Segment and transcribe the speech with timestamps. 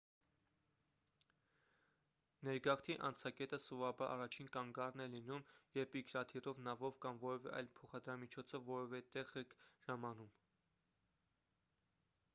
[2.47, 5.43] ներգաղթի անցակետը սովորաբար առաջին կանգառն է լինում
[5.77, 9.53] երբ ինքնաթիռով նավով կամ որևէ այլ փոխադրամիջոցով որևէ տեղ եք
[9.89, 10.33] ժամանում